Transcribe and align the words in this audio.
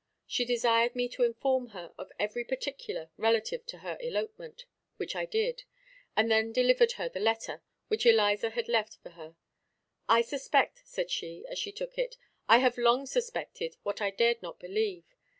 She 0.25 0.45
desired 0.45 0.95
me 0.95 1.07
to 1.09 1.21
inform 1.23 1.67
her 1.77 1.93
of 1.95 2.11
every 2.17 2.43
particular 2.43 3.11
relative 3.17 3.67
to 3.67 3.77
her 3.85 3.99
elopement, 4.01 4.65
which 4.97 5.15
I 5.15 5.25
did, 5.27 5.61
and 6.17 6.31
then 6.31 6.51
delivered 6.51 6.93
her 6.93 7.07
the 7.07 7.19
letter 7.19 7.61
which 7.87 8.07
Eliza 8.07 8.49
had 8.49 8.67
left 8.67 8.97
for 9.03 9.11
her. 9.11 9.35
"I 10.09 10.23
suspect," 10.23 10.81
said 10.85 11.11
she, 11.11 11.45
as 11.49 11.59
she 11.59 11.71
took 11.71 11.99
it; 11.99 12.17
"I 12.49 12.57
have 12.57 12.79
long 12.79 13.05
suspected 13.05 13.75
what 13.83 14.01
I 14.01 14.09
dared 14.09 14.41
not 14.41 14.59
believe. 14.59 15.05